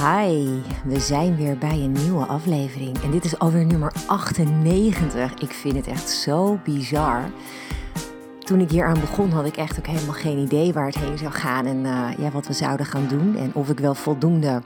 [0.00, 3.02] Hi, we zijn weer bij een nieuwe aflevering.
[3.02, 5.34] En dit is alweer nummer 98.
[5.34, 7.30] Ik vind het echt zo bizar.
[8.38, 11.18] Toen ik hier aan begon, had ik echt ook helemaal geen idee waar het heen
[11.18, 13.36] zou gaan en uh, ja, wat we zouden gaan doen.
[13.36, 14.62] En of ik wel voldoende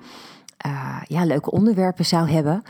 [0.67, 2.63] uh, ja, leuke onderwerpen zou hebben.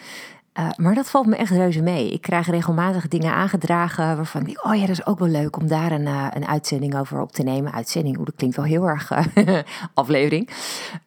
[0.58, 2.10] Uh, maar dat valt me echt reuze mee.
[2.10, 5.56] Ik krijg regelmatig dingen aangedragen waarvan ik denk, oh ja, dat is ook wel leuk
[5.56, 7.72] om daar een, uh, een uitzending over op te nemen.
[7.72, 9.58] Uitzending, hoe dat klinkt wel heel erg uh,
[9.94, 10.50] aflevering.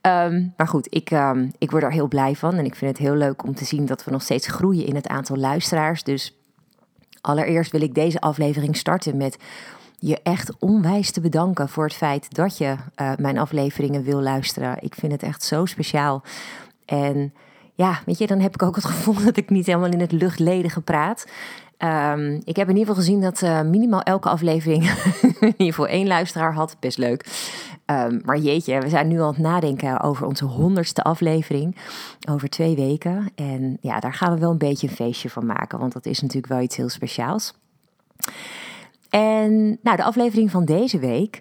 [0.02, 3.08] Um, maar goed, ik, um, ik word er heel blij van en ik vind het
[3.08, 6.04] heel leuk om te zien dat we nog steeds groeien in het aantal luisteraars.
[6.04, 6.38] Dus
[7.22, 9.38] allereerst wil ik deze aflevering starten met
[10.00, 12.76] je echt onwijs te bedanken voor het feit dat je
[13.17, 14.78] mijn afleveringen wil luisteren.
[14.80, 16.23] Ik vind het echt zo speciaal.
[16.86, 17.34] En
[17.78, 20.11] ja, weet je, dan heb ik ook het gevoel dat ik niet helemaal in het
[20.11, 21.28] luchtledige praat.
[21.78, 24.83] Um, ik heb in ieder geval gezien dat uh, minimaal elke aflevering
[25.39, 26.75] in ieder geval één luisteraar had.
[26.80, 27.25] Best leuk.
[27.86, 31.75] Um, maar jeetje, we zijn nu aan het nadenken over onze honderdste aflevering.
[32.30, 33.31] Over twee weken.
[33.36, 35.80] En ja, daar gaan we wel een beetje een feestje van maken.
[35.80, 37.53] Want dat is natuurlijk wel iets heel speciaals.
[39.09, 41.39] En nou, de aflevering van deze week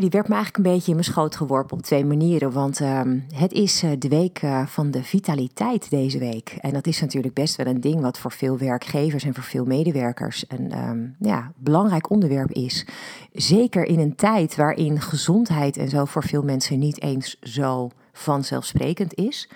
[0.00, 2.52] die werd me eigenlijk een beetje in mijn schoot geworpen op twee manieren.
[2.52, 6.56] Want um, het is uh, de week uh, van de vitaliteit deze week.
[6.60, 9.64] En dat is natuurlijk best wel een ding wat voor veel werkgevers en voor veel
[9.64, 12.86] medewerkers een um, ja, belangrijk onderwerp is.
[13.32, 19.14] Zeker in een tijd waarin gezondheid en zo voor veel mensen niet eens zo vanzelfsprekend
[19.14, 19.48] is.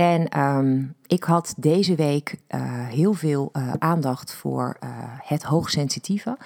[0.00, 6.38] En um, ik had deze week uh, heel veel uh, aandacht voor uh, het hoogsensitieve.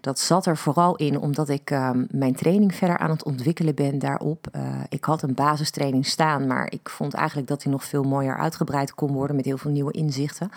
[0.00, 3.98] Dat zat er vooral in omdat ik um, mijn training verder aan het ontwikkelen ben
[3.98, 4.46] daarop.
[4.88, 8.94] ik had een basistraining staan, maar ik vond eigenlijk dat die nog veel mooier uitgebreid
[8.94, 10.50] kon worden met heel veel nieuwe inzichten.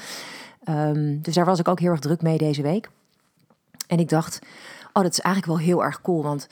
[0.70, 2.90] Um, dus daar was ik ook heel erg druk mee deze week.
[3.88, 4.40] En ik dacht,
[4.94, 6.48] oh, dat is eigenlijk wel heel erg cool, want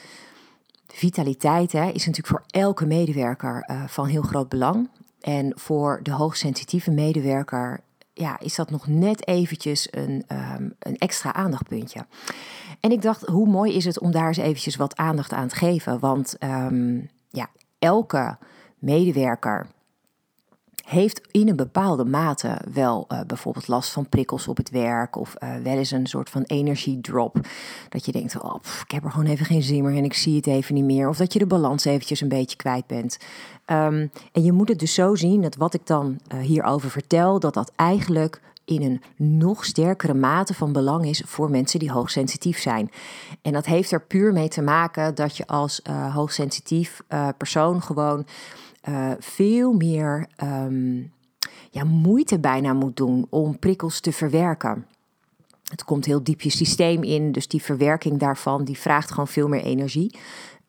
[0.87, 4.89] vitaliteit hè, is natuurlijk voor elke medewerker van heel groot belang.
[5.23, 7.79] En voor de hoogsensitieve medewerker
[8.13, 12.05] ja, is dat nog net eventjes een, um, een extra aandachtpuntje.
[12.79, 15.55] En ik dacht, hoe mooi is het om daar eens eventjes wat aandacht aan te
[15.55, 15.99] geven?
[15.99, 18.37] Want um, ja, elke
[18.79, 19.67] medewerker
[20.83, 25.35] heeft in een bepaalde mate wel uh, bijvoorbeeld last van prikkels op het werk of
[25.43, 27.37] uh, wel eens een soort van energiedrop.
[27.89, 28.55] Dat je denkt, oh,
[28.85, 31.09] ik heb er gewoon even geen zin meer en ik zie het even niet meer.
[31.09, 33.17] Of dat je de balans eventjes een beetje kwijt bent.
[33.65, 37.39] Um, en je moet het dus zo zien dat wat ik dan uh, hierover vertel,
[37.39, 39.01] dat dat eigenlijk in een
[39.39, 42.91] nog sterkere mate van belang is voor mensen die hoogsensitief zijn.
[43.41, 45.81] En dat heeft er puur mee te maken dat je als
[46.13, 47.01] hoogsensitief
[47.37, 48.25] persoon gewoon
[48.89, 51.11] uh, veel meer um,
[51.69, 54.85] ja, moeite bijna moet doen om prikkels te verwerken.
[55.69, 59.47] Het komt heel diep je systeem in, dus die verwerking daarvan die vraagt gewoon veel
[59.47, 60.17] meer energie.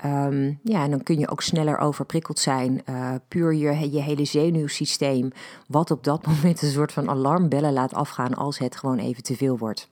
[0.04, 2.82] Um, ja, en dan kun je ook sneller overprikkeld zijn.
[2.88, 5.30] Uh, puur je, je hele zenuwsysteem,
[5.66, 9.36] wat op dat moment een soort van alarmbellen laat afgaan als het gewoon even te
[9.36, 9.88] veel wordt.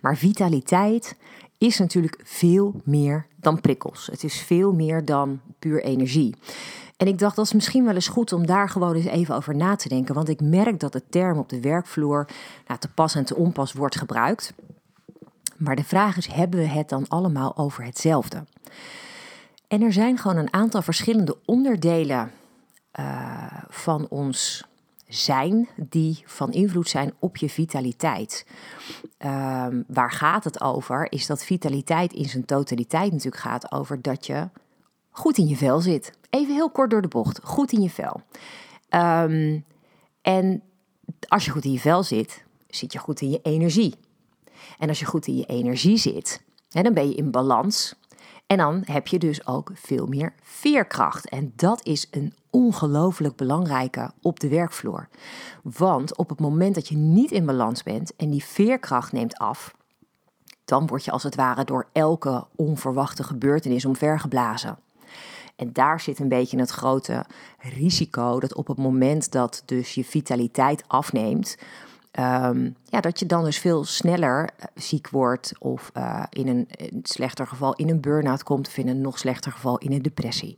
[0.00, 1.16] Maar vitaliteit
[1.58, 4.06] is natuurlijk veel meer dan prikkels.
[4.06, 6.34] Het is veel meer dan puur energie.
[6.96, 9.56] En ik dacht, dat is misschien wel eens goed om daar gewoon eens even over
[9.56, 10.14] na te denken.
[10.14, 12.28] Want ik merk dat de term op de werkvloer
[12.66, 14.52] nou, te pas en te onpas wordt gebruikt.
[15.56, 18.44] Maar de vraag is, hebben we het dan allemaal over hetzelfde?
[19.68, 22.30] En er zijn gewoon een aantal verschillende onderdelen
[23.00, 24.64] uh, van ons
[25.08, 28.46] zijn die van invloed zijn op je vitaliteit.
[29.18, 31.12] Uh, waar gaat het over?
[31.12, 34.48] Is dat vitaliteit in zijn totaliteit natuurlijk gaat over dat je
[35.16, 36.12] goed in je vel zit.
[36.30, 37.40] Even heel kort door de bocht.
[37.42, 38.20] Goed in je vel.
[38.90, 39.64] Um,
[40.22, 40.62] en
[41.28, 43.94] als je goed in je vel zit, zit je goed in je energie.
[44.78, 47.94] En als je goed in je energie zit, dan ben je in balans.
[48.46, 51.28] En dan heb je dus ook veel meer veerkracht.
[51.28, 55.08] En dat is een ongelooflijk belangrijke op de werkvloer.
[55.62, 59.74] Want op het moment dat je niet in balans bent en die veerkracht neemt af,
[60.64, 64.78] dan word je als het ware door elke onverwachte gebeurtenis omvergeblazen.
[65.56, 67.24] En daar zit een beetje het grote
[67.58, 71.56] risico dat op het moment dat dus je vitaliteit afneemt,
[72.18, 76.68] um, ja, dat je dan dus veel sneller eh, ziek wordt of uh, in een,
[77.02, 80.56] slechter geval in een burn-out komt of in een nog slechter geval in een depressie.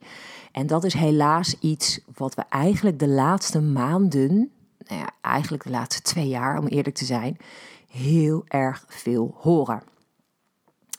[0.53, 4.51] En dat is helaas iets wat we eigenlijk de laatste maanden
[4.89, 7.37] nou ja, eigenlijk de laatste twee jaar, om eerlijk te zijn,
[7.89, 9.83] heel erg veel horen.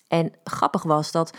[0.07, 1.33] En grappig was dat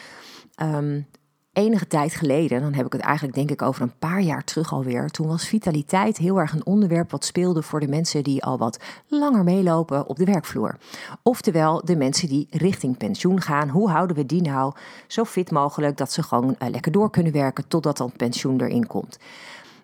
[0.63, 1.07] um,
[1.53, 4.73] enige tijd geleden, dan heb ik het eigenlijk denk ik over een paar jaar terug
[4.73, 8.59] alweer, toen was vitaliteit heel erg een onderwerp wat speelde voor de mensen die al
[8.59, 10.77] wat langer meelopen op de werkvloer.
[11.23, 13.69] Oftewel de mensen die richting pensioen gaan.
[13.69, 14.75] Hoe houden we die nou
[15.07, 18.87] zo fit mogelijk dat ze gewoon uh, lekker door kunnen werken totdat dan pensioen erin
[18.87, 19.19] komt.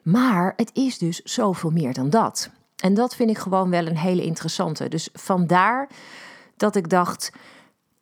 [0.02, 2.50] Maar het is dus zoveel meer dan dat.
[2.76, 4.88] En dat vind ik gewoon wel een hele interessante.
[4.88, 5.88] Dus vandaar
[6.56, 7.32] dat ik dacht,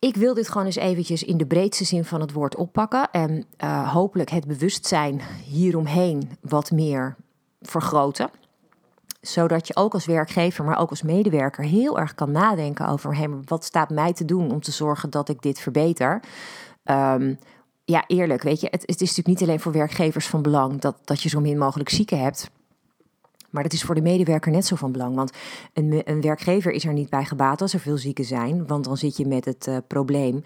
[0.04, 3.10] ik wil dit gewoon eens eventjes in de breedste zin van het woord oppakken.
[3.10, 7.16] En uh, hopelijk het bewustzijn hieromheen wat meer
[7.60, 8.30] vergroten.
[9.20, 13.28] Zodat je ook als werkgever, maar ook als medewerker heel erg kan nadenken over hey,
[13.44, 16.22] wat staat mij te doen om te zorgen dat ik dit verbeter.
[16.84, 17.38] Um,
[17.84, 20.96] ja, eerlijk, weet je, het, het, is natuurlijk niet alleen voor werkgevers van belang dat,
[21.04, 22.50] dat je zo min mogelijk zieken hebt.
[23.54, 25.14] Maar dat is voor de medewerker net zo van belang.
[25.14, 25.32] Want
[25.72, 28.66] een, een werkgever is er niet bij gebaat als er veel zieken zijn.
[28.66, 30.42] Want dan zit je met het uh, probleem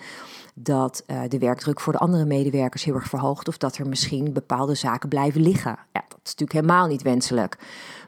[0.54, 3.48] dat uh, de werkdruk voor de andere medewerkers heel erg verhoogt.
[3.48, 5.70] Of dat er misschien bepaalde zaken blijven liggen.
[5.70, 7.58] Ja, dat is natuurlijk helemaal niet wenselijk.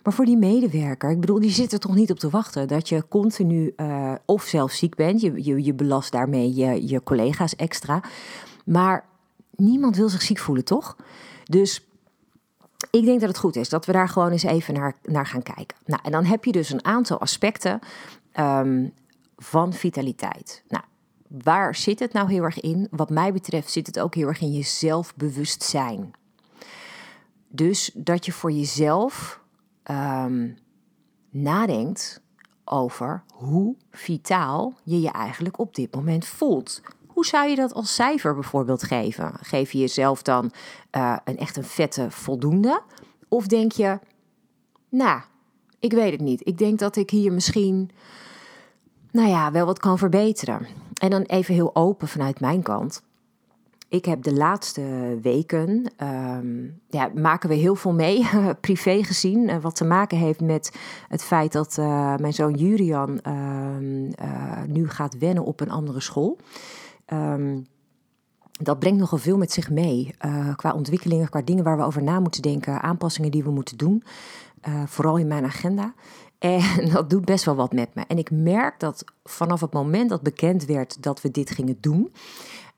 [0.02, 2.88] Maar voor die medewerker, ik bedoel, die zit er toch niet op te wachten dat
[2.88, 5.20] je continu uh, of zelf ziek bent.
[5.20, 8.02] Je, je, je belast daarmee je, je collega's extra.
[8.64, 9.04] Maar
[9.56, 10.96] niemand wil zich ziek voelen, toch?
[11.44, 11.89] Dus
[12.90, 15.42] ik denk dat het goed is dat we daar gewoon eens even naar, naar gaan
[15.42, 15.76] kijken.
[15.84, 17.80] Nou, en dan heb je dus een aantal aspecten
[18.38, 18.92] um,
[19.36, 20.62] van vitaliteit.
[20.68, 20.84] Nou,
[21.28, 22.88] waar zit het nou heel erg in?
[22.90, 26.10] Wat mij betreft zit het ook heel erg in je zelfbewustzijn.
[27.48, 29.40] Dus dat je voor jezelf
[29.90, 30.58] um,
[31.30, 32.22] nadenkt
[32.64, 36.82] over hoe vitaal je je eigenlijk op dit moment voelt.
[37.20, 39.32] Hoe zou je dat als cijfer bijvoorbeeld geven?
[39.40, 40.50] Geef je jezelf dan
[40.96, 42.82] uh, een echt een vette voldoende?
[43.28, 43.98] Of denk je,
[44.88, 45.20] nou,
[45.78, 46.46] ik weet het niet.
[46.46, 47.90] Ik denk dat ik hier misschien,
[49.10, 50.66] nou ja, wel wat kan verbeteren.
[51.00, 53.02] En dan even heel open vanuit mijn kant.
[53.88, 58.28] Ik heb de laatste weken, um, ja, maken we heel veel mee,
[58.60, 59.48] privé gezien.
[59.48, 60.76] Uh, wat te maken heeft met
[61.08, 66.38] het feit dat uh, mijn zoon Jurian uh, nu gaat wennen op een andere school.
[67.12, 67.66] Um,
[68.62, 70.14] dat brengt nogal veel met zich mee.
[70.26, 73.76] Uh, qua ontwikkelingen, qua dingen waar we over na moeten denken, aanpassingen die we moeten
[73.76, 74.02] doen.
[74.68, 75.94] Uh, vooral in mijn agenda.
[76.38, 78.04] En dat doet best wel wat met me.
[78.08, 82.12] En ik merk dat vanaf het moment dat bekend werd dat we dit gingen doen.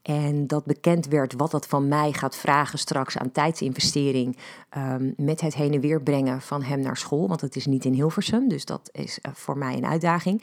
[0.03, 4.37] En dat bekend werd wat dat van mij gaat vragen straks aan tijdsinvestering.
[4.77, 7.29] Um, met het heen en weer brengen van hem naar school.
[7.29, 8.49] Want het is niet in Hilversum.
[8.49, 10.43] Dus dat is uh, voor mij een uitdaging.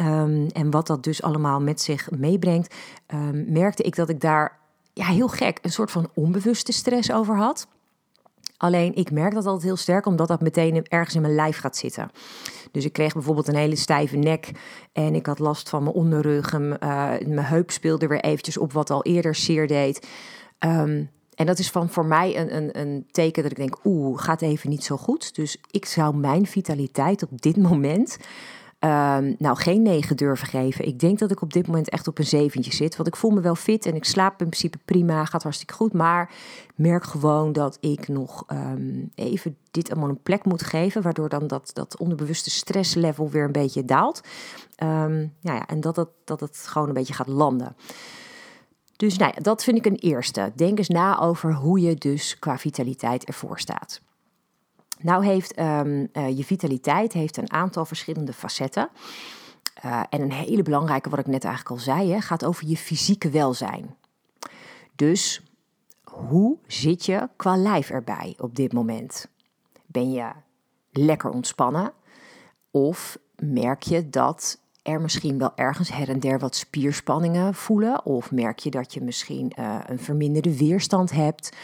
[0.00, 2.74] Um, en wat dat dus allemaal met zich meebrengt,
[3.14, 4.58] um, merkte ik dat ik daar
[4.92, 7.66] ja, heel gek een soort van onbewuste stress over had.
[8.56, 11.76] Alleen ik merk dat altijd heel sterk, omdat dat meteen ergens in mijn lijf gaat
[11.76, 12.10] zitten.
[12.70, 14.50] Dus ik kreeg bijvoorbeeld een hele stijve nek
[14.92, 16.52] en ik had last van mijn onderrug.
[16.52, 20.06] En, uh, mijn heup speelde weer eventjes op wat al eerder zeer deed.
[20.58, 24.22] Um, en dat is van voor mij een, een, een teken dat ik denk, oeh,
[24.22, 25.34] gaat even niet zo goed.
[25.34, 28.16] Dus ik zou mijn vitaliteit op dit moment
[28.84, 30.86] Um, nou, geen negen durven geven.
[30.86, 32.96] Ik denk dat ik op dit moment echt op een zeventje zit.
[32.96, 35.24] Want ik voel me wel fit en ik slaap in principe prima.
[35.24, 35.92] Gaat hartstikke goed.
[35.92, 36.30] Maar
[36.74, 41.02] merk gewoon dat ik nog um, even dit allemaal een plek moet geven.
[41.02, 44.20] Waardoor dan dat, dat onderbewuste stresslevel weer een beetje daalt.
[44.82, 47.76] Um, nou ja, en dat het, dat het gewoon een beetje gaat landen.
[48.96, 50.52] Dus nou ja, dat vind ik een eerste.
[50.54, 54.00] Denk eens na over hoe je dus qua vitaliteit ervoor staat.
[55.04, 58.88] Nou heeft um, uh, je vitaliteit heeft een aantal verschillende facetten.
[59.84, 62.76] Uh, en een hele belangrijke, wat ik net eigenlijk al zei, hè, gaat over je
[62.76, 63.96] fysieke welzijn.
[64.94, 65.42] Dus
[66.04, 69.28] hoe zit je qua lijf erbij op dit moment?
[69.86, 70.30] Ben je
[70.90, 71.92] lekker ontspannen?
[72.70, 78.04] Of merk je dat er misschien wel ergens her en der wat spierspanningen voelen?
[78.04, 81.56] Of merk je dat je misschien uh, een verminderde weerstand hebt?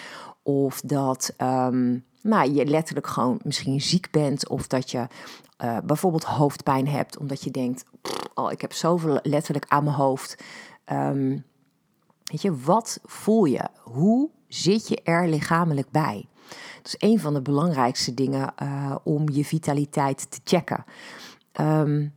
[0.43, 4.49] Of dat um, nou, je letterlijk gewoon misschien ziek bent.
[4.49, 5.07] Of dat je
[5.65, 7.19] uh, bijvoorbeeld hoofdpijn hebt.
[7.19, 7.85] Omdat je denkt,
[8.35, 10.43] oh, ik heb zoveel letterlijk aan mijn hoofd.
[10.93, 11.45] Um,
[12.25, 13.69] weet je, wat voel je?
[13.83, 16.29] Hoe zit je er lichamelijk bij?
[16.77, 20.85] Dat is een van de belangrijkste dingen uh, om je vitaliteit te checken.
[21.61, 22.15] Um,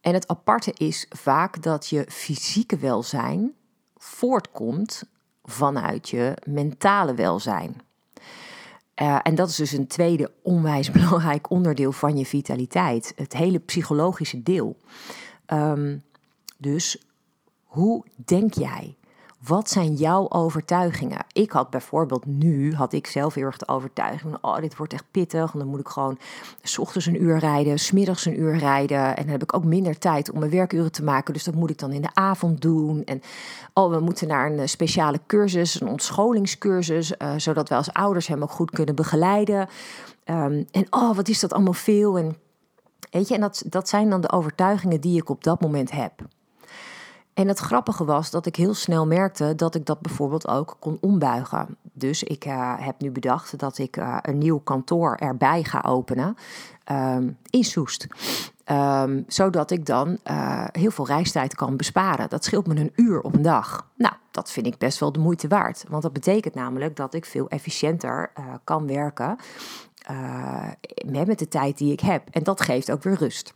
[0.00, 3.54] en het aparte is vaak dat je fysieke welzijn
[3.96, 5.02] voortkomt
[5.42, 7.76] vanuit je mentale welzijn.
[9.02, 13.12] Uh, en dat is dus een tweede onwijs belangrijk onderdeel van je vitaliteit.
[13.16, 14.76] Het hele psychologische deel.
[15.52, 16.02] Um,
[16.56, 17.02] dus
[17.64, 18.96] hoe denk jij?
[19.46, 21.24] Wat zijn jouw overtuigingen?
[21.32, 24.92] Ik had bijvoorbeeld nu, had ik zelf heel erg de overtuiging van, oh, dit wordt
[24.92, 25.52] echt pittig.
[25.52, 26.18] En dan moet ik gewoon
[26.62, 29.16] s ochtends een uur rijden, smiddags een uur rijden.
[29.16, 31.34] En dan heb ik ook minder tijd om mijn werkuren te maken.
[31.34, 33.04] Dus dat moet ik dan in de avond doen.
[33.04, 33.22] En
[33.74, 38.26] oh, we moeten naar een eh, speciale cursus, een ontscholingscursus, uh, zodat we als ouders
[38.26, 39.68] hem ook goed kunnen begeleiden.
[40.24, 42.18] Um, en oh, wat is dat allemaal veel?
[42.18, 42.36] En
[43.10, 46.12] weet je, en dat, dat zijn dan de overtuigingen die ik op dat moment heb.
[47.40, 50.98] En het grappige was dat ik heel snel merkte dat ik dat bijvoorbeeld ook kon
[51.00, 51.76] ombuigen.
[51.92, 56.36] Dus ik uh, heb nu bedacht dat ik uh, een nieuw kantoor erbij ga openen
[56.92, 58.06] um, in Soest.
[58.66, 62.28] Um, zodat ik dan uh, heel veel reistijd kan besparen.
[62.28, 63.86] Dat scheelt me een uur op een dag.
[63.94, 65.84] Nou, dat vind ik best wel de moeite waard.
[65.88, 68.32] Want dat betekent namelijk dat ik veel efficiënter
[68.64, 69.36] kan werken
[71.06, 72.28] met de tijd die ik heb.
[72.30, 73.54] En dat geeft ook weer rust.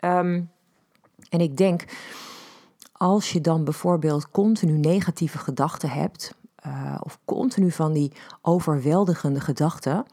[0.00, 0.50] Um,
[1.30, 1.84] en ik denk
[3.02, 6.34] als je dan bijvoorbeeld continu negatieve gedachten hebt,
[6.66, 10.04] uh, of continu van die overweldigende gedachten,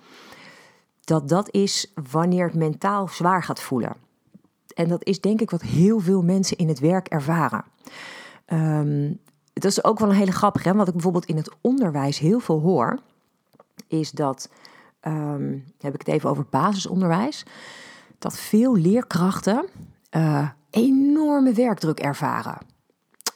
[1.03, 3.95] dat dat is wanneer het mentaal zwaar gaat voelen.
[4.75, 7.63] En dat is denk ik wat heel veel mensen in het werk ervaren.
[8.47, 9.19] Um,
[9.53, 10.75] dat is ook wel een hele grappige, hè?
[10.75, 12.99] wat ik bijvoorbeeld in het onderwijs heel veel hoor,
[13.87, 14.49] is dat,
[15.01, 17.45] um, heb ik het even over basisonderwijs,
[18.19, 19.65] dat veel leerkrachten
[20.11, 22.77] uh, enorme werkdruk ervaren.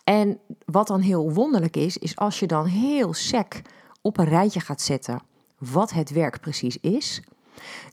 [0.03, 3.61] En wat dan heel wonderlijk is, is als je dan heel sec
[4.01, 5.21] op een rijtje gaat zetten
[5.57, 7.21] wat het werk precies is,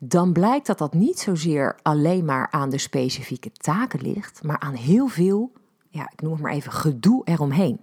[0.00, 4.74] dan blijkt dat dat niet zozeer alleen maar aan de specifieke taken ligt, maar aan
[4.74, 5.52] heel veel,
[5.88, 7.80] ja, ik noem het maar even, gedoe eromheen.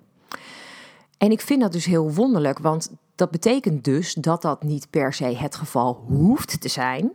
[1.17, 5.13] En ik vind dat dus heel wonderlijk, want dat betekent dus dat dat niet per
[5.13, 7.11] se het geval hoeft te zijn,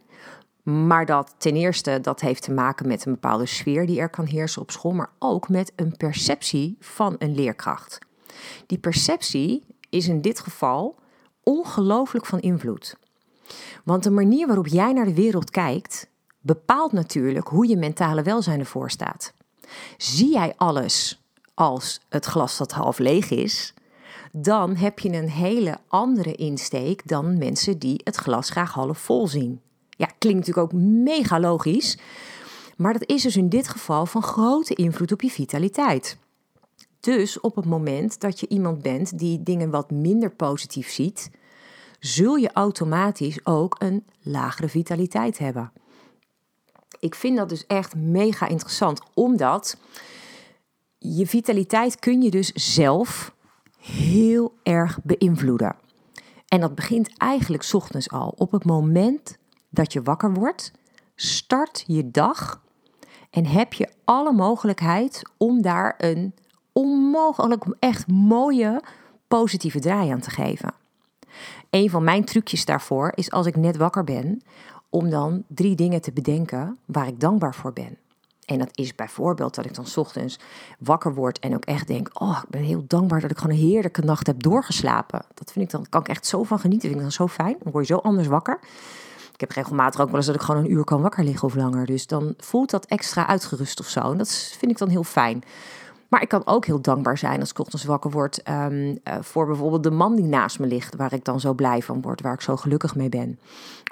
[0.62, 4.24] maar dat ten eerste, dat heeft te maken met een bepaalde sfeer die er kan
[4.24, 7.98] heersen op school, maar ook met een perceptie van een leerkracht.
[8.66, 10.98] Die perceptie is in dit geval
[11.42, 12.96] ongelooflijk van invloed.
[13.84, 18.60] Want de manier waarop jij naar de wereld kijkt, bepaalt natuurlijk hoe je mentale welzijn
[18.60, 19.32] ervoor staat.
[19.96, 21.22] Zie jij alles
[21.54, 23.74] als het glas dat half leeg is,
[24.32, 29.26] dan heb je een hele andere insteek dan mensen die het glas graag half vol
[29.26, 29.60] zien.
[29.96, 31.98] Ja, klinkt natuurlijk ook mega logisch.
[32.76, 36.16] Maar dat is dus in dit geval van grote invloed op je vitaliteit.
[37.00, 41.30] Dus op het moment dat je iemand bent die dingen wat minder positief ziet,
[41.98, 45.72] zul je automatisch ook een lagere vitaliteit hebben.
[47.00, 49.76] Ik vind dat dus echt mega interessant, omdat
[50.98, 53.34] je vitaliteit kun je dus zelf
[53.78, 55.76] heel erg beïnvloeden.
[56.48, 58.34] En dat begint eigenlijk ochtends al.
[58.36, 59.38] Op het moment
[59.72, 60.72] dat je wakker wordt,
[61.14, 62.62] start je dag
[63.30, 66.34] en heb je alle mogelijkheid om daar een
[66.72, 68.82] onmogelijk echt mooie
[69.28, 70.74] positieve draai aan te geven.
[71.70, 74.42] Een van mijn trucjes daarvoor is als ik net wakker ben,
[74.90, 77.98] om dan drie dingen te bedenken waar ik dankbaar voor ben.
[78.44, 80.38] En dat is bijvoorbeeld dat ik dan ochtends
[80.78, 83.62] wakker word en ook echt denk: Oh, ik ben heel dankbaar dat ik gewoon een
[83.62, 85.24] heerlijke nacht heb doorgeslapen.
[85.34, 86.88] Dat vind ik dan, kan ik echt zo van genieten.
[86.88, 87.56] Vind ik dan zo fijn.
[87.62, 88.60] Dan word je zo anders wakker.
[89.42, 91.54] Ik heb regelmatig ook wel eens dat ik gewoon een uur kan wakker liggen of
[91.54, 91.86] langer.
[91.86, 94.00] Dus dan voelt dat extra uitgerust of zo.
[94.00, 95.42] En dat vind ik dan heel fijn.
[96.08, 99.46] Maar ik kan ook heel dankbaar zijn als ik ochtends wakker word um, uh, voor
[99.46, 102.32] bijvoorbeeld de man die naast me ligt, waar ik dan zo blij van word, waar
[102.32, 103.38] ik zo gelukkig mee ben.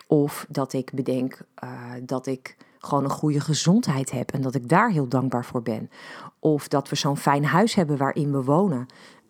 [0.07, 1.71] Of dat ik bedenk uh,
[2.03, 5.91] dat ik gewoon een goede gezondheid heb en dat ik daar heel dankbaar voor ben.
[6.39, 8.87] Of dat we zo'n fijn huis hebben waarin we wonen,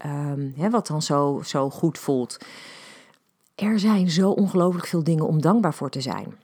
[0.07, 2.39] um, hè, wat dan zo, zo goed voelt.
[3.61, 6.35] Er zijn zo ongelooflijk veel dingen om dankbaar voor te zijn.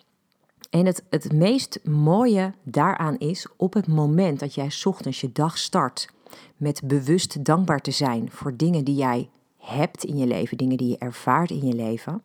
[0.71, 5.59] En het, het meest mooie daaraan is op het moment dat jij ochtends je dag
[5.59, 6.09] start
[6.57, 10.89] met bewust dankbaar te zijn voor dingen die jij hebt in je leven, dingen die
[10.89, 12.23] je ervaart in je leven,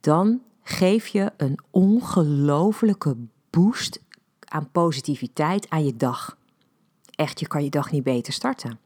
[0.00, 3.16] dan geef je een ongelofelijke
[3.50, 4.00] boost
[4.44, 6.36] aan positiviteit aan je dag.
[7.14, 8.85] Echt, je kan je dag niet beter starten.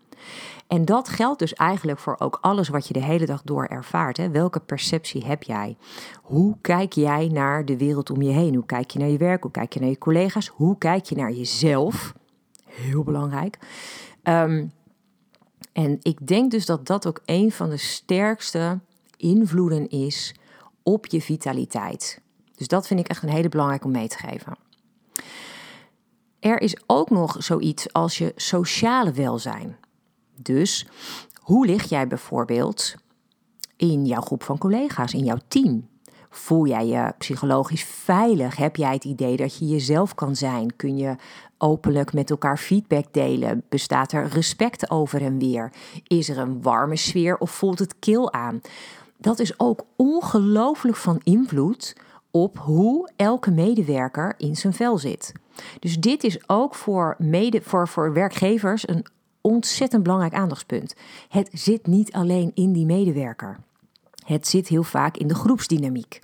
[0.66, 4.16] En dat geldt dus eigenlijk voor ook alles wat je de hele dag door ervaart.
[4.16, 4.30] Hè?
[4.30, 5.76] Welke perceptie heb jij?
[6.22, 8.54] Hoe kijk jij naar de wereld om je heen?
[8.54, 9.42] Hoe kijk je naar je werk?
[9.42, 10.46] Hoe kijk je naar je collega's?
[10.48, 12.14] Hoe kijk je naar jezelf?
[12.64, 13.58] Heel belangrijk.
[14.22, 14.72] Um,
[15.72, 18.78] en ik denk dus dat dat ook een van de sterkste
[19.16, 20.34] invloeden is
[20.82, 22.20] op je vitaliteit.
[22.56, 24.56] Dus dat vind ik echt een hele belangrijke om mee te geven.
[26.40, 29.76] Er is ook nog zoiets als je sociale welzijn.
[30.42, 30.86] Dus
[31.40, 32.94] hoe lig jij bijvoorbeeld
[33.76, 35.88] in jouw groep van collega's, in jouw team?
[36.30, 38.56] Voel jij je psychologisch veilig?
[38.56, 40.76] Heb jij het idee dat je jezelf kan zijn?
[40.76, 41.16] Kun je
[41.58, 43.62] openlijk met elkaar feedback delen?
[43.68, 45.72] Bestaat er respect over en weer?
[46.06, 48.60] Is er een warme sfeer of voelt het kil aan?
[49.16, 51.96] Dat is ook ongelooflijk van invloed
[52.30, 55.32] op hoe elke medewerker in zijn vel zit.
[55.78, 59.06] Dus dit is ook voor, mede, voor, voor werkgevers een
[59.40, 60.94] ontzettend belangrijk aandachtspunt.
[61.28, 63.58] Het zit niet alleen in die medewerker.
[64.24, 66.20] Het zit heel vaak in de groepsdynamiek.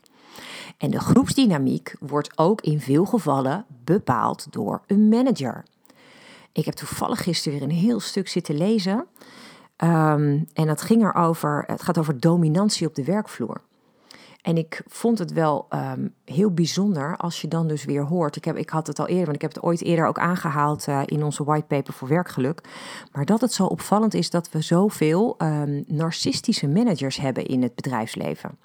[0.79, 5.65] En de groepsdynamiek wordt ook in veel gevallen bepaald door een manager.
[6.53, 9.07] Ik heb toevallig gisteren weer een heel stuk zitten lezen.
[9.85, 13.61] Um, en dat ging erover, het gaat over dominantie op de werkvloer.
[14.47, 18.37] En ik vond het wel um, heel bijzonder als je dan dus weer hoort.
[18.37, 20.87] Ik, heb, ik had het al eerder, want ik heb het ooit eerder ook aangehaald
[20.89, 22.61] uh, in onze whitepaper voor werkgeluk.
[23.13, 27.75] Maar dat het zo opvallend is dat we zoveel um, narcistische managers hebben in het
[27.75, 28.59] bedrijfsleven.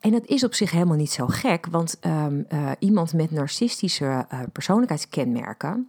[0.00, 4.26] En dat is op zich helemaal niet zo gek, want um, uh, iemand met narcistische
[4.32, 5.88] uh, persoonlijkheidskenmerken,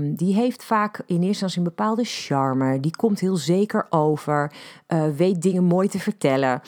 [0.00, 2.80] die heeft vaak in eerste instantie een bepaalde charme.
[2.80, 4.52] Die komt heel zeker over.
[4.88, 6.60] Uh, weet dingen mooi te vertellen.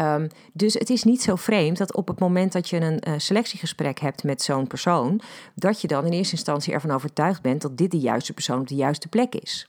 [0.00, 3.14] Um, dus het is niet zo vreemd dat op het moment dat je een uh,
[3.16, 5.20] selectiegesprek hebt met zo'n persoon,
[5.54, 8.68] dat je dan in eerste instantie ervan overtuigd bent dat dit de juiste persoon op
[8.68, 9.68] de juiste plek is.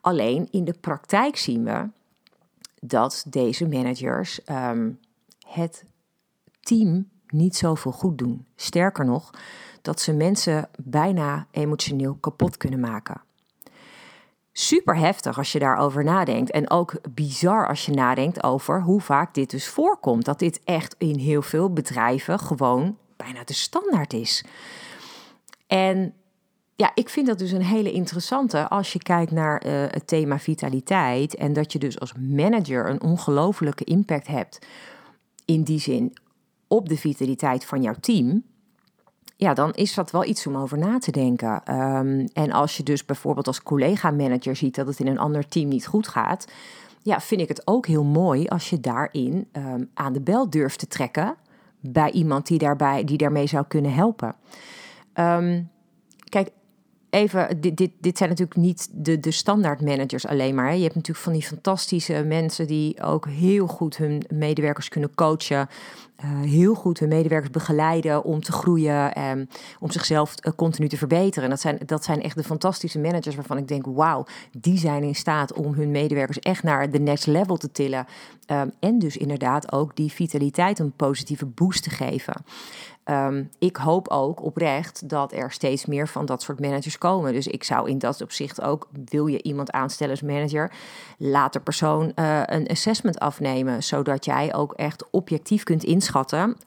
[0.00, 1.88] Alleen in de praktijk zien we
[2.80, 4.98] dat deze managers um,
[5.46, 5.84] het
[6.60, 8.46] team niet zoveel goed doen.
[8.56, 9.30] Sterker nog,
[9.82, 13.20] dat ze mensen bijna emotioneel kapot kunnen maken.
[14.52, 16.50] Super heftig als je daarover nadenkt.
[16.50, 20.24] En ook bizar als je nadenkt over hoe vaak dit dus voorkomt.
[20.24, 24.44] Dat dit echt in heel veel bedrijven gewoon bijna de standaard is.
[25.66, 26.14] En
[26.76, 30.38] ja, ik vind dat dus een hele interessante als je kijkt naar uh, het thema
[30.38, 31.34] vitaliteit.
[31.34, 34.66] En dat je dus als manager een ongelofelijke impact hebt.
[35.44, 36.12] In die zin
[36.68, 38.42] op de vitaliteit van jouw team
[39.42, 41.62] ja, dan is dat wel iets om over na te denken.
[41.74, 45.68] Um, en als je dus bijvoorbeeld als collega-manager ziet dat het in een ander team
[45.68, 46.46] niet goed gaat,
[47.02, 50.78] ja, vind ik het ook heel mooi als je daarin um, aan de bel durft
[50.78, 51.34] te trekken
[51.80, 54.34] bij iemand die, daarbij, die daarmee zou kunnen helpen.
[55.14, 55.70] Um,
[56.28, 56.50] kijk,
[57.10, 60.74] even, dit, dit, dit zijn natuurlijk niet de, de standaard managers alleen maar.
[60.76, 65.68] Je hebt natuurlijk van die fantastische mensen die ook heel goed hun medewerkers kunnen coachen.
[66.24, 69.48] Uh, heel goed hun medewerkers begeleiden om te groeien en
[69.80, 71.50] om zichzelf uh, continu te verbeteren.
[71.50, 74.24] Dat zijn, dat zijn echt de fantastische managers waarvan ik denk: wauw,
[74.58, 78.06] die zijn in staat om hun medewerkers echt naar de next level te tillen.
[78.46, 82.34] Um, en dus inderdaad ook die vitaliteit een positieve boost te geven.
[83.04, 87.32] Um, ik hoop ook oprecht dat er steeds meer van dat soort managers komen.
[87.32, 90.72] Dus ik zou in dat opzicht ook, wil je iemand aanstellen als manager,
[91.18, 96.11] laat de persoon uh, een assessment afnemen, zodat jij ook echt objectief kunt inschatten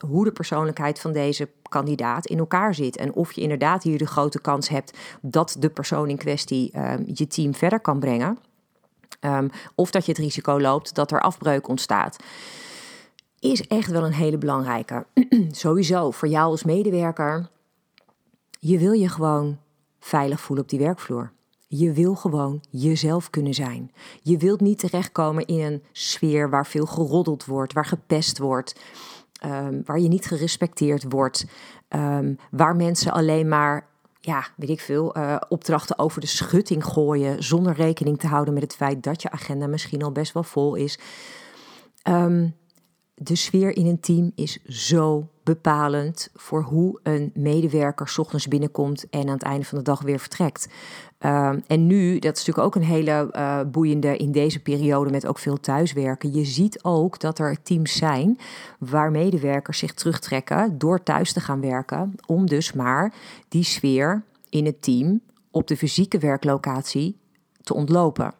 [0.07, 2.97] hoe de persoonlijkheid van deze kandidaat in elkaar zit.
[2.97, 6.93] En of je inderdaad hier de grote kans hebt dat de persoon in kwestie uh,
[7.13, 8.37] je team verder kan brengen.
[9.21, 12.17] Um, of dat je het risico loopt dat er afbreuk ontstaat
[13.51, 15.05] is echt wel een hele belangrijke.
[15.51, 17.49] Sowieso voor jou als medewerker.
[18.59, 19.57] Je wil je gewoon
[19.99, 21.31] veilig voelen op die werkvloer.
[21.67, 23.91] Je wil gewoon jezelf kunnen zijn.
[24.21, 28.79] Je wilt niet terechtkomen in een sfeer waar veel geroddeld wordt, waar gepest wordt,
[29.45, 31.45] um, waar je niet gerespecteerd wordt,
[31.89, 33.87] um, waar mensen alleen maar,
[34.19, 38.63] ja, weet ik veel, uh, opdrachten over de schutting gooien zonder rekening te houden met
[38.63, 40.99] het feit dat je agenda misschien al best wel vol is.
[42.07, 42.55] Um,
[43.15, 49.09] de sfeer in een team is zo bepalend voor hoe een medewerker s ochtends binnenkomt
[49.09, 50.67] en aan het einde van de dag weer vertrekt.
[51.19, 55.27] Uh, en nu, dat is natuurlijk ook een hele uh, boeiende in deze periode met
[55.27, 56.33] ook veel thuiswerken.
[56.33, 58.37] Je ziet ook dat er teams zijn
[58.79, 63.13] waar medewerkers zich terugtrekken door thuis te gaan werken, om dus maar
[63.47, 67.17] die sfeer in het team op de fysieke werklocatie
[67.61, 68.33] te ontlopen.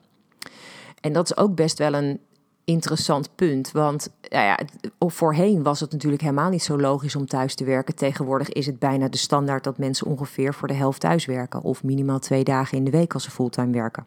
[1.02, 2.20] En dat is ook best wel een
[2.66, 3.72] interessant punt.
[3.72, 4.60] Want ja,
[5.00, 7.96] voorheen was het natuurlijk helemaal niet zo logisch om thuis te werken.
[7.96, 11.62] Tegenwoordig is het bijna de standaard dat mensen ongeveer voor de helft thuis werken.
[11.62, 14.06] Of minimaal twee dagen in de week als ze fulltime werken.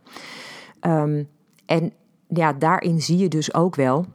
[0.80, 1.28] Um,
[1.66, 1.92] en
[2.28, 4.06] ja, daarin zie je dus ook wel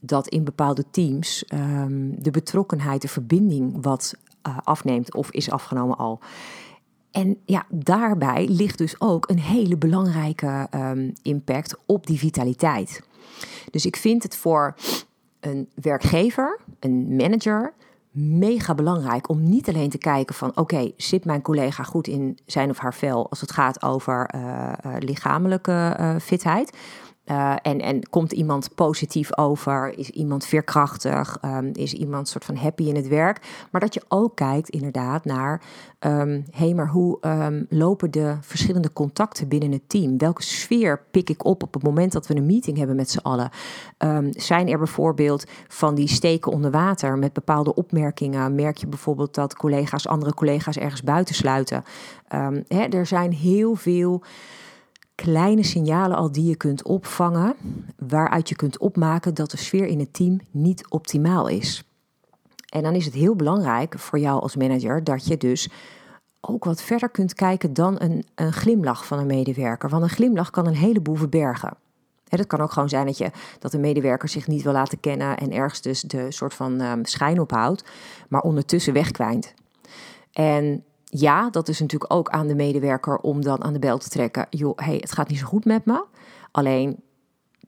[0.00, 4.14] dat in bepaalde teams um, de betrokkenheid, de verbinding wat
[4.48, 6.20] uh, afneemt of is afgenomen al.
[7.10, 13.02] En ja, daarbij ligt dus ook een hele belangrijke um, impact op die vitaliteit.
[13.70, 14.74] Dus ik vind het voor
[15.40, 17.72] een werkgever, een manager,
[18.10, 22.70] mega belangrijk om niet alleen te kijken van oké, zit mijn collega goed in zijn
[22.70, 26.76] of haar vel als het gaat over uh, uh, lichamelijke uh, fitheid.
[27.26, 29.98] Uh, en, en komt iemand positief over?
[29.98, 31.38] Is iemand veerkrachtig?
[31.44, 33.66] Um, is iemand soort van happy in het werk?
[33.70, 35.62] Maar dat je ook kijkt inderdaad naar...
[36.50, 40.18] Hé, maar hoe um, lopen de verschillende contacten binnen het team?
[40.18, 43.18] Welke sfeer pik ik op op het moment dat we een meeting hebben met z'n
[43.18, 43.50] allen?
[44.30, 48.54] zijn er bijvoorbeeld van die steken onder water met bepaalde opmerkingen?
[48.54, 51.84] Merk je bijvoorbeeld dat collega's andere collega's ergens buitensluiten?
[52.68, 54.22] Hè, er zijn heel veel
[55.16, 57.54] kleine signalen al die je kunt opvangen,
[57.98, 61.84] waaruit je kunt opmaken dat de sfeer in het team niet optimaal is.
[62.66, 65.70] En dan is het heel belangrijk voor jou als manager dat je dus
[66.40, 69.88] ook wat verder kunt kijken dan een, een glimlach van een medewerker.
[69.88, 71.76] Want een glimlach kan een heleboel verbergen.
[72.28, 75.36] Het kan ook gewoon zijn dat, je, dat een medewerker zich niet wil laten kennen
[75.36, 77.84] en ergens dus de soort van um, schijn ophoudt,
[78.28, 79.54] maar ondertussen wegkwijnt.
[80.32, 80.84] En
[81.18, 84.46] ja, dat is natuurlijk ook aan de medewerker om dan aan de bel te trekken.
[84.50, 86.04] Joh, hey, het gaat niet zo goed met me.
[86.50, 87.00] Alleen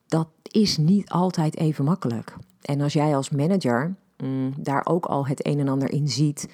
[0.07, 2.37] dat is niet altijd even makkelijk.
[2.63, 6.49] En als jij als manager mm, daar ook al het een en ander in ziet,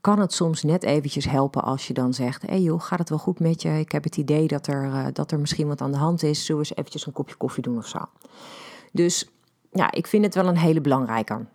[0.00, 3.18] kan het soms net eventjes helpen als je dan zegt: hey joh, gaat het wel
[3.18, 3.78] goed met je?
[3.78, 6.44] Ik heb het idee dat er, uh, dat er misschien wat aan de hand is.
[6.44, 7.98] Zullen we eens eventjes een kopje koffie doen of zo?
[8.92, 9.30] Dus
[9.72, 11.46] ja, ik vind het wel een hele belangrijke.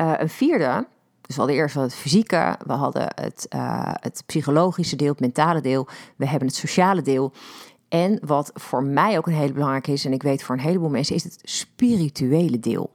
[0.00, 0.86] Uh, een vierde
[1.22, 5.60] dus we hadden eerst het fysieke, we hadden het, uh, het psychologische deel, het mentale
[5.60, 7.32] deel, we hebben het sociale deel.
[7.88, 10.88] En wat voor mij ook een hele belangrijke is, en ik weet voor een heleboel
[10.88, 12.90] mensen, is het spirituele deel.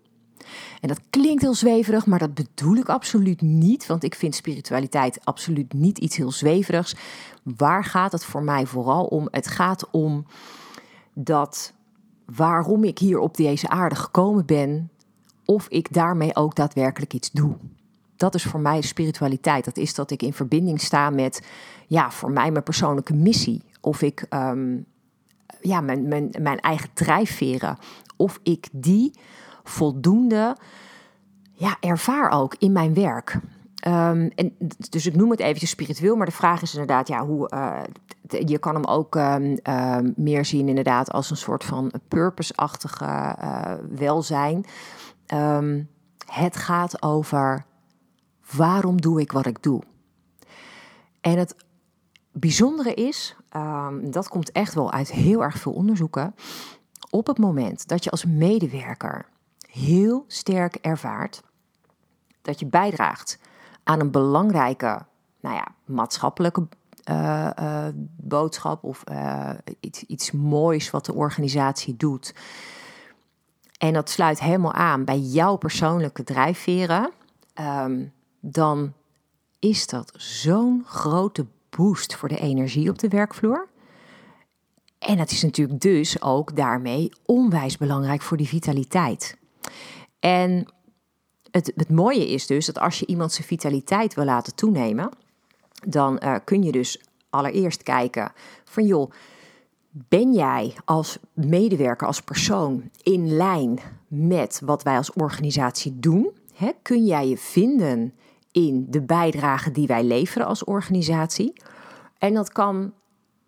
[0.82, 5.20] En dat klinkt heel zweverig, maar dat bedoel ik absoluut niet, want ik vind spiritualiteit
[5.24, 6.96] absoluut niet iets heel zweverigs.
[7.44, 9.28] Waar gaat het voor mij vooral om?
[9.32, 10.26] Het gaat om
[11.14, 11.74] dat
[12.26, 14.90] waarom ik hier op deze aarde gekomen ben,
[15.46, 17.56] of ik daarmee ook daadwerkelijk iets doe
[18.18, 19.66] dat is voor mij spiritualiteit.
[19.66, 21.48] Dat is dat ik in verbinding sta met,
[21.88, 23.64] ja, voor mij mijn persoonlijke missie.
[23.82, 24.86] Of ik, um,
[25.62, 27.78] ja, mijn, mijn, mijn eigen drijfveren.
[28.16, 29.12] Of ik die
[29.64, 30.58] voldoende,
[31.52, 33.40] ja, ervaar ook in mijn werk.
[33.88, 34.56] Um, en,
[34.90, 37.52] dus ik noem het eventjes spiritueel, maar de vraag is inderdaad, ja, hoe.
[37.54, 37.82] Uh,
[38.46, 39.58] je kan hem ook um,
[40.16, 44.66] meer zien, inderdaad, als een soort van purpose-achtige uh, welzijn.
[46.26, 47.66] het gaat over
[48.52, 49.82] Waarom doe ik wat ik doe?
[51.22, 51.56] En het
[52.32, 56.36] bijzondere is, um, dat komt echt wel uit heel erg veel onderzoeken.
[57.10, 59.26] Op het moment dat je als medewerker
[59.70, 61.44] heel sterk ervaart
[62.42, 63.40] dat je bijdraagt
[63.84, 65.06] aan een belangrijke,
[65.42, 66.68] nou ja, maatschappelijke
[67.10, 72.36] uh, uh, boodschap of uh, iets, iets moois wat de organisatie doet.
[73.78, 77.12] En dat sluit helemaal aan bij jouw persoonlijke drijfveren.
[77.60, 78.14] Um,
[78.52, 78.94] dan
[79.60, 83.68] is dat zo'n grote boost voor de energie op de werkvloer.
[85.00, 89.38] En het is natuurlijk dus ook daarmee onwijs belangrijk voor die vitaliteit.
[90.20, 90.74] En
[91.52, 95.10] het, het mooie is dus dat als je iemand zijn vitaliteit wil laten toenemen,
[95.88, 98.32] dan uh, kun je dus allereerst kijken
[98.64, 99.12] van joh,
[99.90, 106.32] ben jij als medewerker, als persoon in lijn met wat wij als organisatie doen?
[106.54, 108.14] He, kun jij je vinden
[108.66, 111.54] in de bijdrage die wij leveren als organisatie.
[112.18, 112.94] En dat kan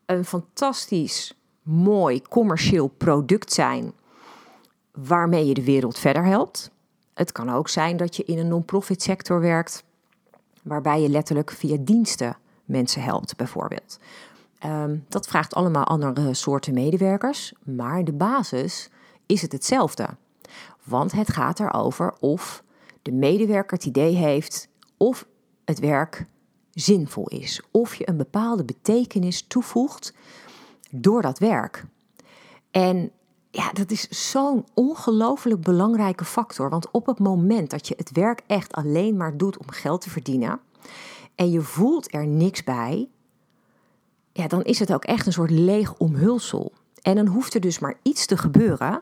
[0.05, 3.93] een fantastisch mooi commercieel product zijn
[4.91, 6.71] waarmee je de wereld verder helpt.
[7.13, 9.83] Het kan ook zijn dat je in een non-profit sector werkt,
[10.63, 13.99] waarbij je letterlijk via diensten mensen helpt, bijvoorbeeld.
[14.59, 18.89] Ehm, dat vraagt allemaal andere soorten medewerkers, maar de basis
[19.25, 20.07] is het hetzelfde.
[20.83, 22.63] Want het gaat erover of
[23.01, 24.68] de medewerker het idee heeft:
[24.99, 25.27] of
[25.65, 26.25] het werk
[26.71, 27.61] zinvol is.
[27.71, 30.13] Of je een bepaalde betekenis toevoegt
[30.91, 31.85] door dat werk.
[32.71, 33.11] En
[33.51, 36.69] ja, dat is zo'n ongelooflijk belangrijke factor.
[36.69, 40.09] Want op het moment dat je het werk echt alleen maar doet om geld te
[40.09, 40.59] verdienen
[41.39, 43.09] en je voelt er niks bij,
[44.33, 46.71] ja, dan is het ook echt een soort leeg omhulsel.
[47.01, 49.01] En dan hoeft er dus maar iets te gebeuren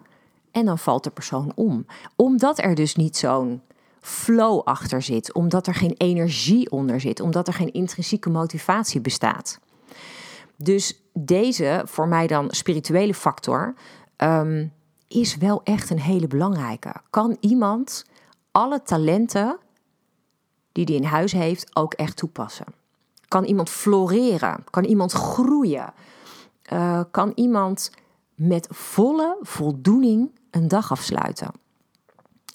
[0.52, 1.86] en dan valt de persoon om.
[2.16, 3.62] Omdat er dus niet zo'n
[4.08, 9.60] flow achter zit, omdat er geen energie onder zit, omdat er geen intrinsieke motivatie bestaat.
[10.56, 13.74] Dus deze, voor mij dan spirituele factor,
[14.18, 14.74] um,
[15.08, 16.94] is wel echt een hele belangrijke.
[17.10, 18.06] Kan iemand
[18.52, 19.58] alle talenten
[20.72, 22.66] die hij in huis heeft ook echt toepassen?
[23.28, 24.64] Kan iemand floreren?
[24.70, 25.94] Kan iemand groeien?
[26.74, 27.92] Uh, kan iemand
[28.36, 31.52] met volle voldoening een dag afsluiten?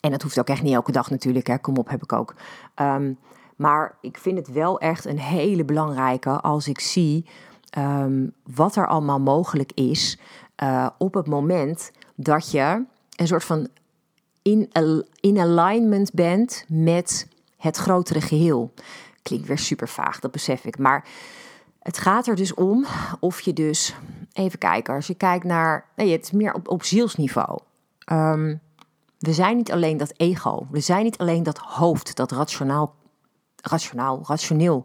[0.03, 1.47] En dat hoeft ook echt niet elke dag natuurlijk.
[1.47, 1.59] Hè.
[1.59, 2.35] Kom op, heb ik ook.
[2.77, 3.19] Um,
[3.57, 7.27] maar ik vind het wel echt een hele belangrijke als ik zie
[7.79, 10.19] um, wat er allemaal mogelijk is.
[10.63, 12.85] uh, op het moment dat je
[13.17, 13.69] een soort van
[14.43, 14.71] in,
[15.21, 18.73] in alignment bent met het grotere geheel.
[19.23, 20.79] Klinkt weer super vaag, dat besef ik.
[20.79, 21.05] Maar
[21.79, 22.87] het gaat er dus om
[23.21, 23.95] of je dus,
[24.33, 27.59] even kijken, als je kijkt naar, nee, het is meer op, op zielsniveau.
[28.13, 28.61] Um,
[29.23, 32.95] we zijn niet alleen dat ego, we zijn niet alleen dat hoofd dat rationaal,
[33.57, 34.85] rationaal, rationeel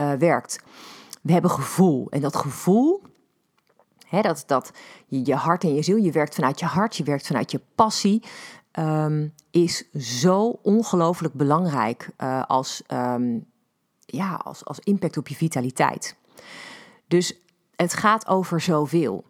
[0.00, 0.58] uh, werkt.
[1.22, 3.02] We hebben gevoel en dat gevoel,
[4.06, 4.70] hè, dat, dat
[5.06, 8.22] je, hart en je ziel, je werkt vanuit je hart, je werkt vanuit je passie,
[8.78, 13.46] um, is zo ongelooflijk belangrijk uh, als, um,
[14.00, 16.16] ja, als, als impact op je vitaliteit.
[17.08, 17.34] Dus
[17.76, 19.24] het gaat over zoveel.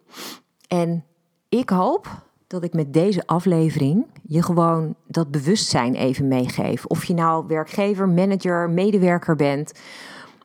[0.67, 1.05] En
[1.49, 6.85] ik hoop dat ik met deze aflevering je gewoon dat bewustzijn even meegeef.
[6.85, 9.71] Of je nou werkgever, manager, medewerker bent.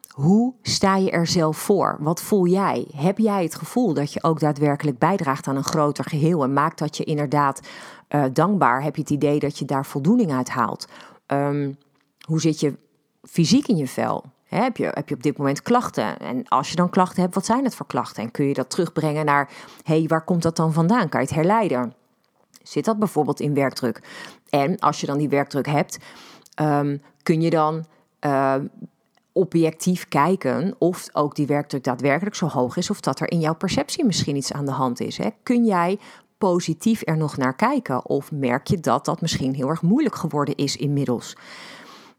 [0.09, 1.97] Hoe sta je er zelf voor?
[2.01, 2.87] Wat voel jij?
[2.97, 6.79] Heb jij het gevoel dat je ook daadwerkelijk bijdraagt aan een groter geheel en maakt
[6.79, 7.61] dat je inderdaad
[8.09, 8.83] uh, dankbaar?
[8.83, 10.89] Heb je het idee dat je daar voldoening uit haalt?
[11.27, 11.77] Um,
[12.21, 12.79] hoe zit je
[13.23, 14.25] fysiek in je vel?
[14.47, 16.19] Heb, je, heb je op dit moment klachten?
[16.19, 18.23] En als je dan klachten hebt, wat zijn het voor klachten?
[18.23, 19.51] En kun je dat terugbrengen naar,
[19.83, 21.09] hé, hey, waar komt dat dan vandaan?
[21.09, 21.95] Kan je het herleiden?
[22.63, 24.03] Zit dat bijvoorbeeld in werkdruk?
[24.51, 25.99] En als je dan die werkdruk hebt,
[26.61, 27.85] um, kun je dan
[28.21, 28.55] uh,
[29.33, 33.55] objectief kijken of ook die werkdruk daadwerkelijk zo hoog is, of dat er in jouw
[33.55, 35.19] perceptie misschien iets aan de hand is.
[35.43, 35.99] Kun jij
[36.39, 38.07] positief er nog naar kijken?
[38.07, 41.37] Of merk je dat dat misschien heel erg moeilijk geworden is inmiddels?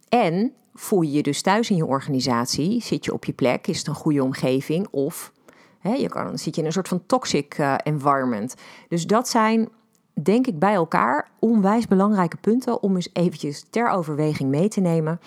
[0.09, 2.81] En voel je je dus thuis in je organisatie?
[2.81, 3.67] Zit je op je plek?
[3.67, 4.87] Is het een goede omgeving?
[4.91, 5.31] Of
[5.79, 8.55] hè, je kan, zit je in een soort van toxic uh, environment?
[8.87, 9.69] Dus dat zijn,
[10.13, 15.19] denk ik, bij elkaar onwijs belangrijke punten om eens eventjes ter overweging mee te nemen.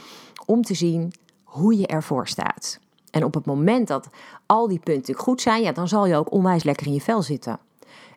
[0.46, 1.12] Om te zien
[1.44, 2.80] hoe je ervoor staat.
[3.10, 4.08] En op het moment dat
[4.46, 7.22] al die punten goed zijn, ja, dan zal je ook onwijs lekker in je vel
[7.22, 7.58] zitten.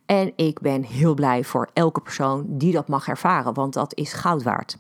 [0.06, 4.13] En ik ben heel blij voor elke persoon die dat mag ervaren, want dat is
[4.13, 4.78] goud waard.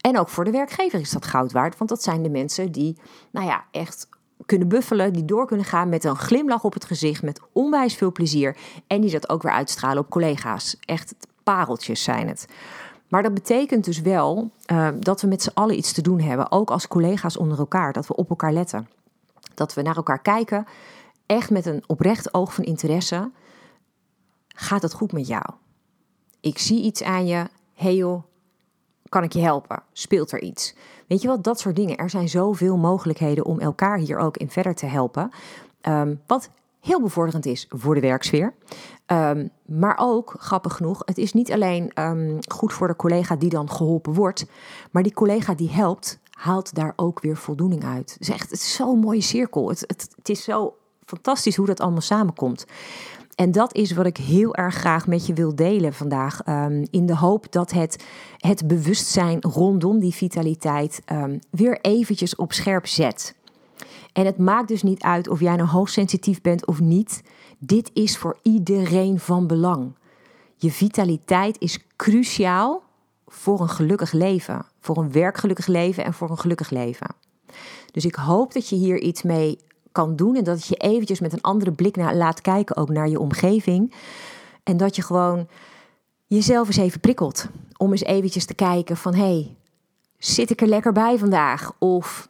[0.00, 2.96] En ook voor de werkgever is dat goud waard, want dat zijn de mensen die,
[3.30, 4.08] nou ja, echt
[4.46, 8.12] kunnen buffelen, die door kunnen gaan met een glimlach op het gezicht, met onwijs veel
[8.12, 10.76] plezier en die dat ook weer uitstralen op collega's.
[10.80, 12.46] Echt pareltjes zijn het.
[13.08, 16.52] Maar dat betekent dus wel uh, dat we met z'n allen iets te doen hebben,
[16.52, 18.88] ook als collega's onder elkaar, dat we op elkaar letten.
[19.54, 20.66] Dat we naar elkaar kijken,
[21.26, 23.30] echt met een oprecht oog van interesse.
[24.48, 25.44] Gaat het goed met jou?
[26.40, 27.46] Ik zie iets aan je.
[27.74, 28.22] Hey
[29.10, 29.82] kan ik je helpen?
[29.92, 30.74] Speelt er iets?
[31.06, 31.96] Weet je wel, dat soort dingen.
[31.96, 35.30] Er zijn zoveel mogelijkheden om elkaar hier ook in verder te helpen.
[35.82, 38.54] Um, wat heel bevorderend is voor de werksfeer.
[39.06, 43.50] Um, maar ook, grappig genoeg, het is niet alleen um, goed voor de collega die
[43.50, 44.46] dan geholpen wordt,
[44.90, 48.12] maar die collega die helpt, haalt daar ook weer voldoening uit.
[48.12, 49.68] Het is echt zo'n mooie cirkel.
[49.68, 52.66] Het, het, het is zo fantastisch hoe dat allemaal samenkomt.
[53.40, 56.46] En dat is wat ik heel erg graag met je wil delen vandaag.
[56.46, 58.04] Um, in de hoop dat het,
[58.36, 63.34] het bewustzijn rondom die vitaliteit um, weer eventjes op scherp zet.
[64.12, 67.22] En het maakt dus niet uit of jij nou hoogsensitief bent of niet.
[67.58, 69.92] Dit is voor iedereen van belang.
[70.56, 72.82] Je vitaliteit is cruciaal
[73.26, 74.66] voor een gelukkig leven.
[74.80, 77.14] Voor een werkgelukkig leven en voor een gelukkig leven.
[77.92, 79.58] Dus ik hoop dat je hier iets mee
[79.92, 83.08] kan doen en dat je eventjes met een andere blik naar, laat kijken ook naar
[83.08, 83.94] je omgeving.
[84.62, 85.48] En dat je gewoon
[86.26, 87.46] jezelf eens even prikkelt.
[87.76, 89.56] Om eens eventjes te kijken van, hé, hey,
[90.18, 91.72] zit ik er lekker bij vandaag?
[91.78, 92.28] Of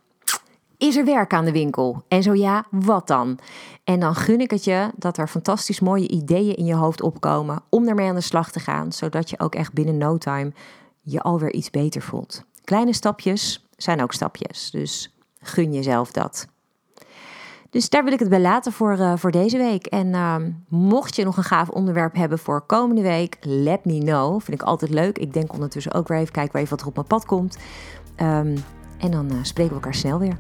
[0.77, 2.03] is er werk aan de winkel?
[2.09, 3.39] En zo ja, wat dan?
[3.85, 7.63] En dan gun ik het je dat er fantastisch mooie ideeën in je hoofd opkomen
[7.69, 10.53] om daarmee aan de slag te gaan, zodat je ook echt binnen no time
[11.01, 12.45] je alweer iets beter voelt.
[12.65, 16.47] Kleine stapjes zijn ook stapjes, dus gun jezelf dat.
[17.71, 19.87] Dus daar wil ik het bij laten voor, uh, voor deze week.
[19.87, 20.37] En uh,
[20.69, 24.41] mocht je nog een gaaf onderwerp hebben voor komende week, let me know.
[24.41, 25.19] Vind ik altijd leuk.
[25.19, 27.59] Ik denk ondertussen ook weer even kijken waar even wat er op mijn pad komt.
[28.17, 28.55] Um,
[28.99, 30.39] en dan uh, spreken we elkaar snel weer.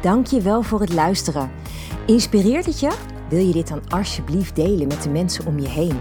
[0.00, 1.50] Dank je wel voor het luisteren.
[2.06, 2.90] Inspireert het je?
[3.28, 6.00] Wil je dit dan alsjeblieft delen met de mensen om je heen?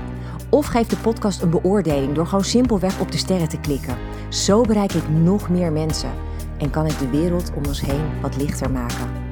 [0.49, 3.97] Of geef de podcast een beoordeling door gewoon simpelweg op de sterren te klikken.
[4.29, 6.11] Zo bereik ik nog meer mensen
[6.57, 9.22] en kan ik de wereld om ons heen wat lichter maken.